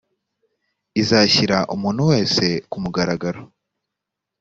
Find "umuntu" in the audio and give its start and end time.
1.75-2.01